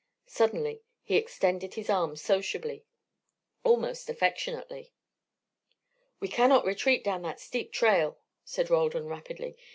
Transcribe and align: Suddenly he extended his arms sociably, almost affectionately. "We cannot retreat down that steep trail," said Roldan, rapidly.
Suddenly 0.25 0.81
he 1.03 1.15
extended 1.15 1.75
his 1.75 1.87
arms 1.87 2.23
sociably, 2.23 2.87
almost 3.63 4.09
affectionately. 4.09 4.93
"We 6.19 6.27
cannot 6.27 6.65
retreat 6.65 7.03
down 7.03 7.21
that 7.21 7.39
steep 7.39 7.71
trail," 7.71 8.17
said 8.43 8.71
Roldan, 8.71 9.05
rapidly. 9.05 9.57